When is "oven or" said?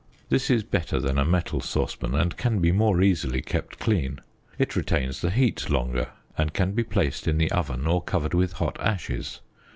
7.51-8.01